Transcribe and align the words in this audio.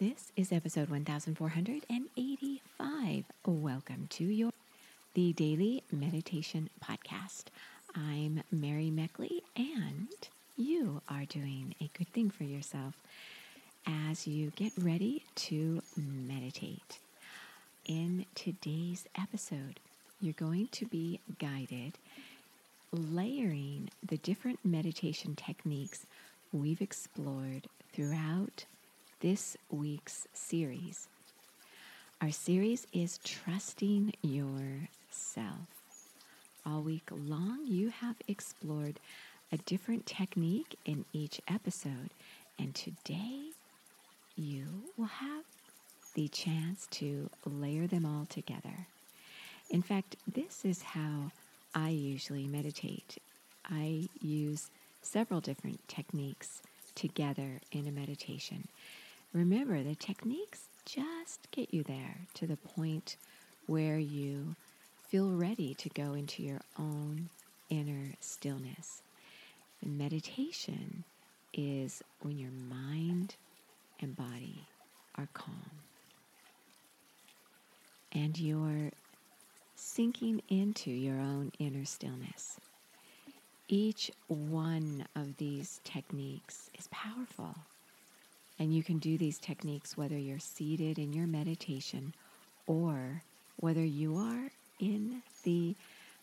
This 0.00 0.30
is 0.36 0.52
episode 0.52 0.90
1485. 0.90 3.24
Welcome 3.44 4.06
to 4.10 4.24
your 4.24 4.52
the 5.14 5.32
Daily 5.32 5.82
Meditation 5.90 6.70
Podcast. 6.80 7.46
I'm 7.96 8.44
Mary 8.52 8.92
Meckley, 8.94 9.40
and 9.56 10.06
you 10.56 11.02
are 11.08 11.24
doing 11.24 11.74
a 11.80 11.90
good 11.98 12.06
thing 12.12 12.30
for 12.30 12.44
yourself 12.44 12.94
as 13.86 14.28
you 14.28 14.52
get 14.54 14.72
ready 14.80 15.24
to 15.34 15.82
meditate. 15.96 17.00
In 17.84 18.24
today's 18.36 19.08
episode, 19.20 19.80
you're 20.20 20.32
going 20.34 20.68
to 20.72 20.86
be 20.86 21.18
guided 21.40 21.94
layering 22.92 23.90
the 24.06 24.18
different 24.18 24.60
meditation 24.64 25.34
techniques 25.34 26.06
we've 26.52 26.80
explored 26.80 27.66
throughout 27.92 28.64
this 29.20 29.56
week's 29.68 30.28
series. 30.32 31.08
Our 32.20 32.30
series 32.30 32.86
is 32.92 33.18
Trusting 33.24 34.12
Yourself. 34.22 35.66
All 36.64 36.82
week 36.82 37.08
long, 37.10 37.66
you 37.66 37.88
have 37.88 38.14
explored 38.28 39.00
a 39.50 39.56
different 39.58 40.06
technique 40.06 40.78
in 40.84 41.04
each 41.12 41.40
episode, 41.48 42.10
and 42.60 42.72
today 42.76 43.50
you 44.36 44.66
will 44.96 45.06
have 45.06 45.44
the 46.14 46.28
chance 46.28 46.86
to 46.92 47.28
layer 47.44 47.88
them 47.88 48.06
all 48.06 48.26
together. 48.26 48.86
In 49.70 49.82
fact, 49.82 50.14
this 50.32 50.64
is 50.64 50.82
how 50.82 51.32
I 51.74 51.88
usually 51.88 52.46
meditate. 52.46 53.18
I 53.64 54.08
use 54.20 54.70
several 55.02 55.40
different 55.40 55.86
techniques 55.88 56.62
together 56.94 57.60
in 57.72 57.88
a 57.88 57.92
meditation. 57.92 58.68
Remember, 59.32 59.82
the 59.82 59.94
techniques 59.94 60.68
just 60.84 61.50
get 61.50 61.72
you 61.72 61.82
there 61.82 62.16
to 62.34 62.46
the 62.46 62.56
point 62.56 63.16
where 63.66 63.98
you 63.98 64.56
feel 65.08 65.30
ready 65.30 65.74
to 65.74 65.88
go 65.90 66.14
into 66.14 66.42
your 66.42 66.60
own 66.78 67.28
inner 67.68 68.14
stillness. 68.20 69.02
The 69.82 69.88
meditation 69.88 71.04
is 71.52 72.02
when 72.22 72.38
your 72.38 72.50
mind 72.50 73.36
and 74.00 74.16
body 74.16 74.66
are 75.16 75.28
calm 75.34 75.70
and 78.12 78.38
you're 78.38 78.90
sinking 79.76 80.40
into 80.48 80.90
your 80.90 81.18
own 81.18 81.52
inner 81.58 81.84
stillness. 81.84 82.58
Each 83.68 84.10
one 84.28 85.04
of 85.14 85.36
these 85.36 85.80
techniques 85.84 86.70
is 86.78 86.88
powerful. 86.90 87.54
And 88.58 88.74
you 88.74 88.82
can 88.82 88.98
do 88.98 89.16
these 89.16 89.38
techniques 89.38 89.96
whether 89.96 90.18
you're 90.18 90.38
seated 90.38 90.98
in 90.98 91.12
your 91.12 91.26
meditation 91.26 92.14
or 92.66 93.22
whether 93.56 93.84
you 93.84 94.16
are 94.16 94.50
in 94.80 95.22
the 95.44 95.74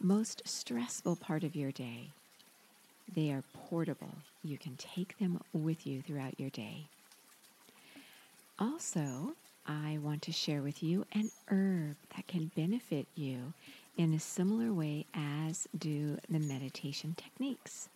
most 0.00 0.42
stressful 0.46 1.16
part 1.16 1.42
of 1.42 1.56
your 1.56 1.72
day. 1.72 2.10
They 3.14 3.30
are 3.30 3.44
portable. 3.68 4.14
You 4.44 4.58
can 4.58 4.76
take 4.76 5.18
them 5.18 5.40
with 5.52 5.86
you 5.86 6.02
throughout 6.02 6.38
your 6.38 6.50
day. 6.50 6.88
Also, 8.58 9.34
I 9.66 9.98
want 10.02 10.22
to 10.22 10.32
share 10.32 10.62
with 10.62 10.82
you 10.82 11.06
an 11.12 11.30
herb 11.48 11.96
that 12.16 12.26
can 12.26 12.50
benefit 12.56 13.06
you 13.14 13.52
in 13.96 14.14
a 14.14 14.20
similar 14.20 14.72
way 14.72 15.06
as 15.14 15.68
do 15.76 16.18
the 16.28 16.38
meditation 16.38 17.14
techniques. 17.16 17.88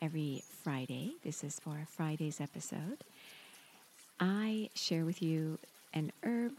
Every 0.00 0.42
Friday, 0.62 1.14
this 1.24 1.44
is 1.44 1.60
for 1.60 1.86
Friday's 1.88 2.40
episode, 2.40 3.04
I 4.24 4.70
share 4.74 5.04
with 5.04 5.20
you 5.20 5.58
an 5.92 6.12
herb, 6.22 6.52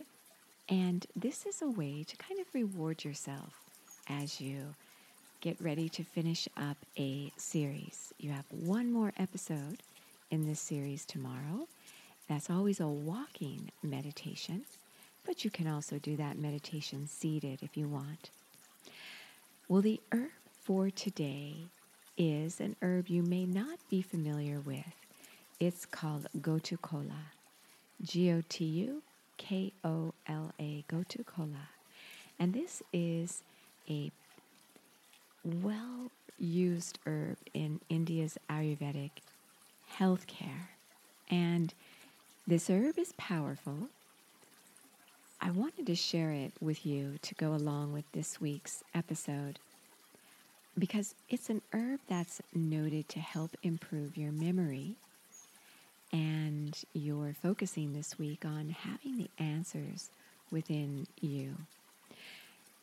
and 0.67 1.07
this 1.15 1.45
is 1.45 1.61
a 1.61 1.69
way 1.69 2.03
to 2.03 2.17
kind 2.17 2.37
of 2.41 2.53
reward 2.53 3.05
yourself 3.05 3.53
as 4.09 4.41
you 4.41 4.75
get 5.39 5.61
ready 5.61 5.87
to 5.87 6.03
finish 6.03 6.49
up 6.57 6.75
a 6.99 7.31
series. 7.37 8.13
You 8.19 8.31
have 8.31 8.43
one 8.49 8.91
more 8.91 9.13
episode 9.15 9.81
in 10.29 10.45
this 10.45 10.59
series 10.59 11.05
tomorrow. 11.05 11.69
That's 12.27 12.49
always 12.49 12.81
a 12.81 12.87
walking 12.87 13.71
meditation, 13.81 14.65
but 15.25 15.45
you 15.45 15.49
can 15.49 15.69
also 15.69 15.99
do 15.99 16.17
that 16.17 16.37
meditation 16.37 17.07
seated 17.07 17.59
if 17.61 17.77
you 17.77 17.87
want. 17.87 18.29
Well, 19.69 19.81
the 19.81 20.01
herb 20.11 20.31
for 20.63 20.89
today 20.89 21.67
is 22.17 22.59
an 22.59 22.75
herb 22.81 23.07
you 23.07 23.23
may 23.23 23.45
not 23.45 23.79
be 23.89 24.01
familiar 24.01 24.59
with. 24.59 24.83
It's 25.61 25.85
called 25.85 26.27
Gotu 26.41 26.81
Kola. 26.81 27.31
G 28.03 28.31
O 28.31 28.43
T 28.49 28.65
U 28.65 29.01
K 29.37 29.71
O 29.83 30.13
L 30.27 30.53
A, 30.59 30.83
Gotu 30.89 31.25
Kola. 31.25 31.69
And 32.39 32.53
this 32.53 32.83
is 32.91 33.43
a 33.89 34.11
well 35.43 36.11
used 36.37 36.99
herb 37.05 37.37
in 37.53 37.79
India's 37.89 38.37
Ayurvedic 38.49 39.11
healthcare. 39.97 40.69
And 41.29 41.73
this 42.45 42.69
herb 42.69 42.97
is 42.97 43.13
powerful. 43.13 43.89
I 45.39 45.51
wanted 45.51 45.85
to 45.87 45.95
share 45.95 46.31
it 46.31 46.53
with 46.61 46.85
you 46.85 47.17
to 47.21 47.35
go 47.35 47.53
along 47.53 47.93
with 47.93 48.05
this 48.11 48.39
week's 48.39 48.83
episode 48.93 49.59
because 50.77 51.15
it's 51.29 51.49
an 51.49 51.61
herb 51.73 51.99
that's 52.07 52.41
noted 52.53 53.07
to 53.09 53.19
help 53.19 53.51
improve 53.61 54.17
your 54.17 54.31
memory 54.31 54.95
and 56.13 56.79
you're 56.93 57.33
focusing 57.33 57.91
this 57.91 58.17
week 58.19 58.45
on 58.45 58.69
having 58.69 59.17
the 59.17 59.43
answers 59.43 60.11
within 60.51 61.07
you. 61.19 61.55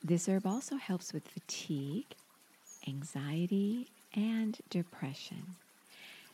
This 0.02 0.28
herb 0.28 0.46
also 0.46 0.76
helps 0.76 1.12
with 1.12 1.28
fatigue, 1.28 2.06
anxiety, 2.88 3.86
and 4.14 4.58
depression. 4.68 5.54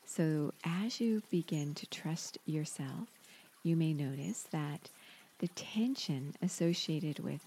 So, 0.06 0.54
as 0.64 1.00
you 1.00 1.22
begin 1.30 1.74
to 1.74 1.86
trust 1.86 2.38
yourself, 2.46 3.08
you 3.62 3.76
may 3.76 3.92
notice 3.92 4.44
that 4.52 4.88
the 5.40 5.48
tension 5.48 6.34
associated 6.40 7.18
with 7.18 7.44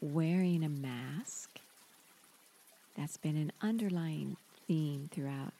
wearing 0.00 0.64
a 0.64 0.68
mask 0.68 1.60
that's 2.96 3.16
been 3.16 3.36
an 3.36 3.52
underlying 3.62 4.36
theme 4.66 5.08
throughout 5.12 5.54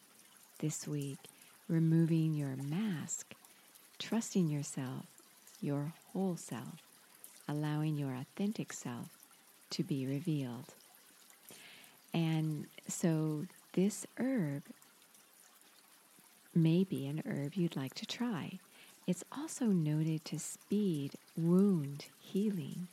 this 0.58 0.86
week 0.86 1.18
removing 1.68 2.34
your 2.34 2.56
mask, 2.56 3.34
trusting 3.98 4.48
yourself, 4.48 5.06
your 5.60 5.92
whole 6.12 6.36
self, 6.36 6.82
allowing 7.48 7.96
your 7.96 8.14
authentic 8.14 8.72
self 8.72 9.08
to 9.70 9.82
be 9.82 10.06
revealed. 10.06 10.74
And 12.12 12.66
so, 12.88 13.46
this 13.72 14.06
herb 14.18 14.64
may 16.54 16.84
be 16.84 17.06
an 17.06 17.22
herb 17.26 17.54
you'd 17.54 17.76
like 17.76 17.94
to 17.94 18.06
try. 18.06 18.58
It's 19.06 19.24
also 19.32 19.66
noted 19.66 20.24
to 20.26 20.38
speed 20.38 21.12
wound 21.36 22.06
healing, 22.20 22.88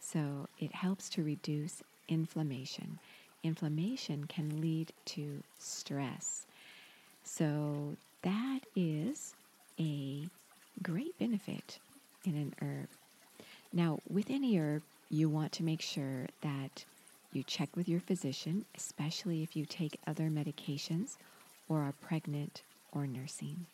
so 0.00 0.48
it 0.58 0.74
helps 0.74 1.08
to 1.10 1.22
reduce 1.22 1.82
inflammation. 2.08 2.98
Inflammation 3.42 4.24
can 4.24 4.60
lead 4.60 4.92
to 5.06 5.42
stress. 5.58 6.46
So, 7.22 7.96
that 8.24 8.60
is 8.74 9.34
a 9.78 10.26
great 10.82 11.16
benefit 11.18 11.78
in 12.24 12.34
an 12.34 12.54
herb. 12.60 12.88
Now, 13.72 13.98
with 14.08 14.30
any 14.30 14.56
herb, 14.58 14.82
you 15.10 15.28
want 15.28 15.52
to 15.52 15.62
make 15.62 15.80
sure 15.80 16.26
that 16.40 16.84
you 17.32 17.42
check 17.42 17.76
with 17.76 17.88
your 17.88 18.00
physician, 18.00 18.64
especially 18.76 19.42
if 19.42 19.54
you 19.54 19.66
take 19.66 19.98
other 20.06 20.24
medications 20.30 21.16
or 21.68 21.82
are 21.82 21.94
pregnant 22.00 22.62
or 22.92 23.06
nursing. 23.06 23.66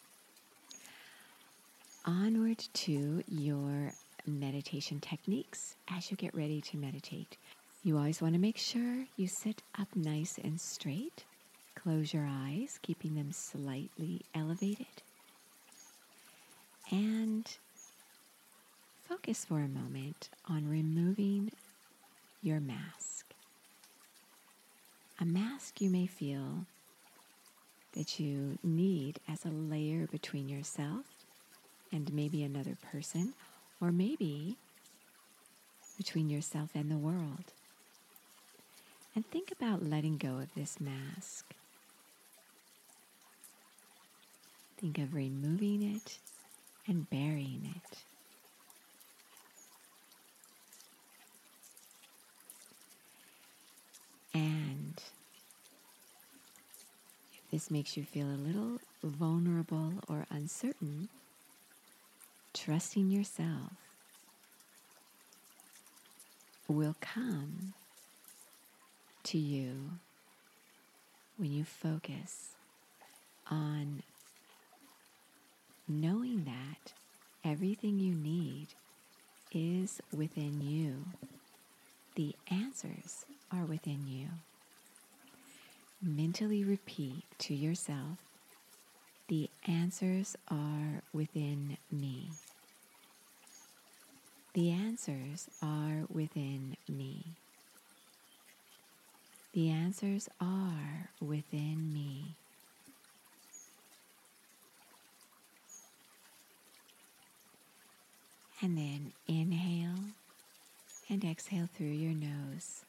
Onward 2.04 2.58
to 2.72 3.22
your 3.28 3.92
meditation 4.26 5.00
techniques 5.00 5.76
as 5.90 6.10
you 6.10 6.16
get 6.16 6.34
ready 6.34 6.60
to 6.62 6.76
meditate. 6.76 7.36
You 7.84 7.96
always 7.98 8.20
want 8.20 8.34
to 8.34 8.40
make 8.40 8.58
sure 8.58 9.04
you 9.16 9.26
sit 9.26 9.62
up 9.78 9.88
nice 9.94 10.38
and 10.42 10.60
straight 10.60 11.24
Close 11.82 12.12
your 12.12 12.28
eyes, 12.28 12.78
keeping 12.82 13.14
them 13.14 13.32
slightly 13.32 14.20
elevated. 14.34 15.02
And 16.90 17.46
focus 19.08 19.46
for 19.46 19.60
a 19.60 19.68
moment 19.68 20.28
on 20.46 20.68
removing 20.68 21.50
your 22.42 22.60
mask. 22.60 23.24
A 25.20 25.24
mask 25.24 25.80
you 25.80 25.88
may 25.88 26.06
feel 26.06 26.66
that 27.94 28.20
you 28.20 28.58
need 28.62 29.18
as 29.26 29.46
a 29.46 29.50
layer 29.50 30.06
between 30.06 30.50
yourself 30.50 31.06
and 31.92 32.12
maybe 32.12 32.42
another 32.42 32.76
person, 32.92 33.32
or 33.80 33.90
maybe 33.90 34.58
between 35.96 36.28
yourself 36.28 36.70
and 36.74 36.90
the 36.90 36.98
world. 36.98 37.52
And 39.16 39.26
think 39.26 39.50
about 39.50 39.82
letting 39.82 40.18
go 40.18 40.38
of 40.38 40.54
this 40.54 40.78
mask. 40.78 41.54
Think 44.80 44.96
of 44.96 45.12
removing 45.12 45.82
it 45.82 46.18
and 46.86 47.08
burying 47.10 47.74
it. 47.76 47.98
And 54.32 54.94
if 57.34 57.50
this 57.50 57.70
makes 57.70 57.94
you 57.98 58.04
feel 58.04 58.26
a 58.26 58.40
little 58.40 58.78
vulnerable 59.04 59.92
or 60.08 60.24
uncertain, 60.30 61.10
trusting 62.54 63.10
yourself 63.10 63.72
will 66.68 66.96
come 67.00 67.74
to 69.24 69.36
you 69.36 69.90
when 71.36 71.52
you 71.52 71.64
focus 71.64 72.54
on 73.50 74.02
knowing 75.90 76.44
that 76.44 76.92
everything 77.44 77.98
you 77.98 78.14
need 78.14 78.68
is 79.52 80.00
within 80.12 80.60
you. 80.60 81.04
The 82.14 82.36
answers 82.48 83.26
are 83.52 83.64
within 83.64 84.06
you. 84.06 84.28
Mentally 86.00 86.62
repeat 86.62 87.24
to 87.40 87.54
yourself, 87.54 88.18
the 89.26 89.50
answers 89.66 90.36
are 90.48 91.02
within 91.12 91.76
me. 91.90 92.30
The 94.54 94.70
answers 94.70 95.48
are 95.60 96.04
within 96.08 96.76
me. 96.88 97.34
The 99.54 99.70
answers 99.70 100.28
are 100.40 101.10
within 101.20 101.92
me. 101.92 102.36
And 108.62 108.76
then 108.76 109.12
inhale 109.26 109.96
and 111.08 111.24
exhale 111.24 111.68
through 111.74 111.86
your 111.86 112.12
nose. 112.12 112.84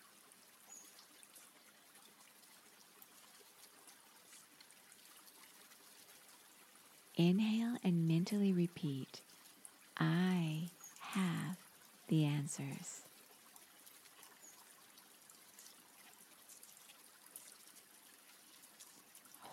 Inhale 7.15 7.77
and 7.83 8.07
mentally 8.07 8.51
repeat, 8.51 9.21
I 9.97 10.69
have 10.99 11.57
the 12.09 12.25
answers. 12.25 13.03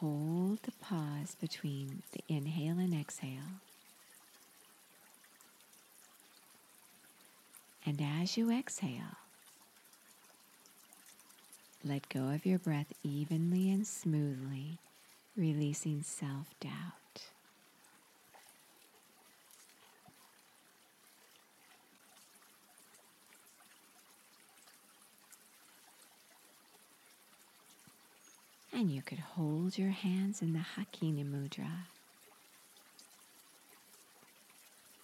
Hold 0.01 0.63
the 0.63 0.73
pause 0.81 1.37
between 1.41 2.03
the 2.13 2.25
inhale 2.29 2.79
and 2.79 2.95
exhale. 2.95 3.61
And 7.89 8.03
as 8.21 8.37
you 8.37 8.53
exhale, 8.53 9.17
let 11.83 12.07
go 12.11 12.29
of 12.29 12.45
your 12.45 12.59
breath 12.59 12.93
evenly 13.03 13.71
and 13.71 13.87
smoothly, 13.87 14.77
releasing 15.35 16.03
self 16.03 16.49
doubt. 16.61 17.31
And 28.71 28.91
you 28.91 29.01
could 29.01 29.19
hold 29.19 29.79
your 29.79 29.93
hands 29.93 30.43
in 30.43 30.53
the 30.53 30.59
Hakini 30.77 31.25
Mudra. 31.25 31.87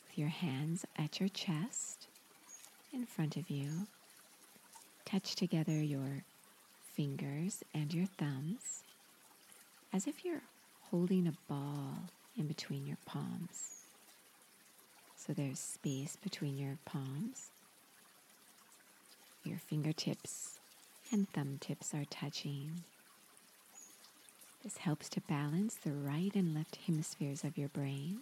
With 0.06 0.18
your 0.18 0.28
hands 0.28 0.84
at 0.98 1.18
your 1.18 1.30
chest 1.30 2.08
in 2.94 3.04
front 3.04 3.36
of 3.36 3.50
you. 3.50 3.86
Touch 5.04 5.34
together 5.34 5.72
your 5.72 6.24
fingers 6.94 7.62
and 7.74 7.92
your 7.92 8.06
thumbs 8.06 8.84
as 9.92 10.06
if 10.06 10.24
you're 10.24 10.42
holding 10.90 11.26
a 11.26 11.34
ball 11.48 11.98
in 12.36 12.46
between 12.46 12.86
your 12.86 12.98
palms. 13.04 13.84
So 15.16 15.32
there's 15.32 15.58
space 15.58 16.16
between 16.16 16.56
your 16.56 16.78
palms. 16.84 17.50
Your 19.42 19.58
fingertips 19.58 20.58
and 21.12 21.28
thumb 21.30 21.58
tips 21.60 21.94
are 21.94 22.04
touching. 22.10 22.84
This 24.62 24.78
helps 24.78 25.08
to 25.10 25.20
balance 25.22 25.74
the 25.74 25.92
right 25.92 26.34
and 26.34 26.54
left 26.54 26.76
hemispheres 26.86 27.44
of 27.44 27.58
your 27.58 27.68
brain 27.68 28.20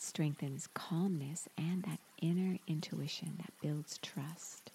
strengthens 0.00 0.68
calmness 0.74 1.48
and 1.58 1.82
that 1.84 1.98
inner 2.20 2.58
intuition 2.66 3.34
that 3.38 3.52
builds 3.60 3.98
trust. 3.98 4.70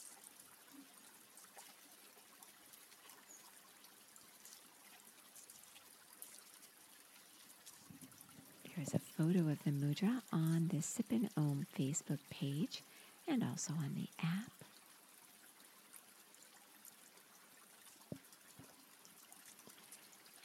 There's 8.76 8.94
a 8.94 9.00
photo 9.00 9.50
of 9.50 9.64
the 9.64 9.72
mudra 9.72 10.22
on 10.34 10.68
the 10.68 10.82
Sip 10.82 11.06
and 11.10 11.30
Om 11.38 11.66
Facebook 11.78 12.20
page 12.30 12.84
and 13.28 13.42
also 13.44 13.74
on 13.74 13.96
the 13.96 14.08
app. 14.22 14.52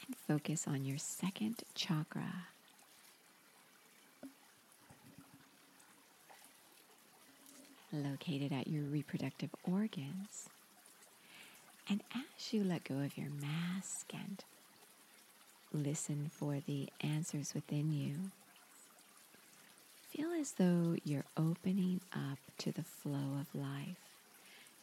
And 0.07 0.15
focus 0.27 0.65
on 0.65 0.85
your 0.85 0.97
second 0.97 1.63
chakra, 1.75 2.47
located 7.91 8.51
at 8.51 8.67
your 8.67 8.83
reproductive 8.83 9.49
organs. 9.63 10.49
And 11.89 12.01
as 12.13 12.53
you 12.53 12.63
let 12.63 12.83
go 12.83 12.95
of 12.95 13.17
your 13.17 13.29
mask 13.29 14.13
and 14.13 14.43
listen 15.73 16.29
for 16.31 16.59
the 16.65 16.89
answers 17.01 17.53
within 17.53 17.91
you, 17.91 18.15
feel 20.09 20.31
as 20.39 20.53
though 20.53 20.95
you're 21.03 21.25
opening 21.37 22.01
up 22.13 22.39
to 22.59 22.71
the 22.71 22.83
flow 22.83 23.39
of 23.39 23.53
life, 23.53 23.97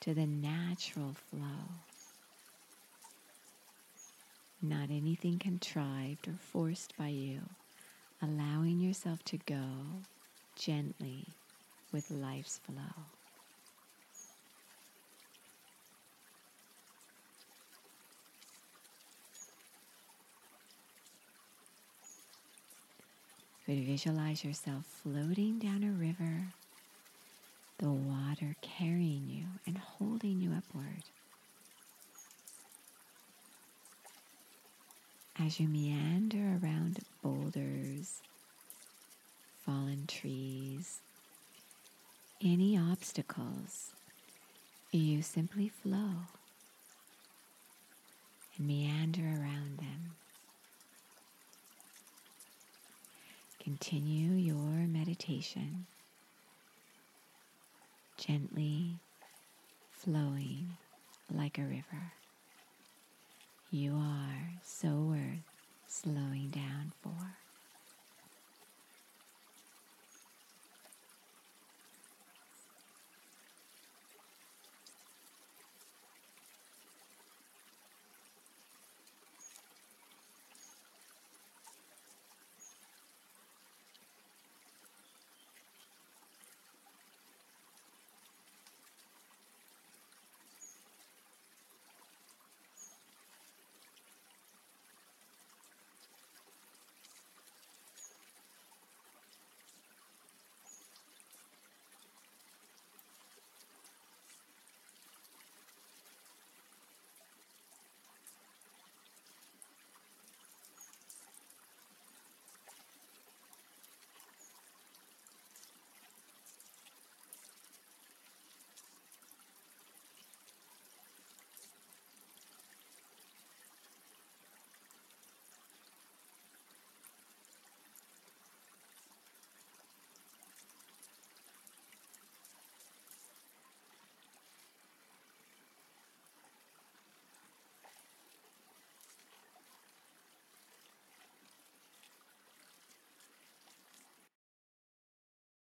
to 0.01 0.15
the 0.15 0.27
natural 0.27 1.15
flow. 1.31 1.69
Not 4.61 4.91
anything 4.91 5.39
contrived 5.39 6.27
or 6.27 6.35
forced 6.53 6.97
by 6.97 7.09
you, 7.09 7.41
allowing 8.21 8.81
yourself 8.81 9.25
to 9.27 9.39
go 9.39 10.03
gently 10.57 11.27
with 11.93 12.11
life's 12.11 12.59
flow. 12.59 13.07
could 23.69 23.85
visualize 23.85 24.43
yourself 24.43 24.87
floating 25.03 25.59
down 25.59 25.85
a 25.85 25.91
river, 25.91 26.55
the 27.79 27.91
water 27.91 28.57
carrying 28.63 29.29
you 29.29 29.45
and 29.67 29.77
holding 29.77 30.41
you 30.41 30.53
upward. 30.57 31.05
As 35.39 35.61
you 35.61 35.69
meander 35.69 36.59
around 36.63 37.01
boulders, 37.23 38.23
fallen 39.67 40.07
trees, 40.07 41.03
any 42.43 42.79
obstacles, 42.79 43.93
you 44.93 45.23
simply 45.23 45.69
flow 45.69 46.13
and 48.57 48.67
meander 48.67 49.23
around 49.23 49.79
them. 49.79 50.13
Continue 53.63 54.33
your 54.33 54.87
meditation 54.87 55.87
gently 58.17 58.99
flowing 59.93 60.77
like 61.33 61.59
a 61.59 61.63
river. 61.63 62.13
You 63.71 63.95
are 63.97 64.53
so 64.65 65.08